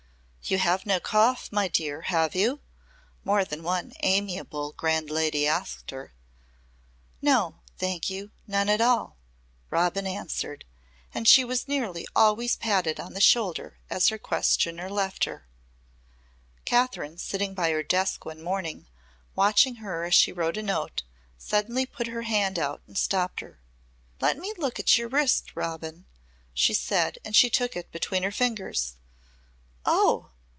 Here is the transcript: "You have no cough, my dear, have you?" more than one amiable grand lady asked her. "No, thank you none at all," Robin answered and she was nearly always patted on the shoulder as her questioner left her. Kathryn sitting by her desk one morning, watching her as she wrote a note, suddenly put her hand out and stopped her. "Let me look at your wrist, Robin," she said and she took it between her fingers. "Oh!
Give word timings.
"You 0.43 0.57
have 0.57 0.85
no 0.85 0.99
cough, 0.99 1.49
my 1.51 1.69
dear, 1.69 2.01
have 2.01 2.35
you?" 2.35 2.59
more 3.23 3.45
than 3.45 3.63
one 3.63 3.93
amiable 4.01 4.73
grand 4.73 5.09
lady 5.09 5.47
asked 5.47 5.91
her. 5.91 6.13
"No, 7.21 7.59
thank 7.77 8.09
you 8.09 8.31
none 8.47 8.67
at 8.67 8.81
all," 8.81 9.17
Robin 9.69 10.05
answered 10.05 10.65
and 11.13 11.25
she 11.25 11.45
was 11.45 11.69
nearly 11.69 12.05
always 12.15 12.57
patted 12.57 12.99
on 12.99 13.13
the 13.13 13.21
shoulder 13.21 13.77
as 13.89 14.09
her 14.09 14.17
questioner 14.17 14.89
left 14.89 15.23
her. 15.23 15.47
Kathryn 16.65 17.17
sitting 17.17 17.53
by 17.53 17.69
her 17.71 17.83
desk 17.83 18.25
one 18.25 18.41
morning, 18.41 18.87
watching 19.35 19.75
her 19.75 20.03
as 20.03 20.15
she 20.15 20.33
wrote 20.33 20.57
a 20.57 20.63
note, 20.63 21.03
suddenly 21.37 21.85
put 21.85 22.07
her 22.07 22.23
hand 22.23 22.59
out 22.59 22.81
and 22.87 22.97
stopped 22.97 23.39
her. 23.39 23.61
"Let 24.19 24.37
me 24.37 24.53
look 24.57 24.79
at 24.79 24.97
your 24.97 25.07
wrist, 25.07 25.51
Robin," 25.55 26.07
she 26.53 26.73
said 26.73 27.19
and 27.23 27.35
she 27.37 27.49
took 27.49 27.77
it 27.77 27.91
between 27.93 28.23
her 28.23 28.31
fingers. 28.31 28.95
"Oh! 29.85 30.27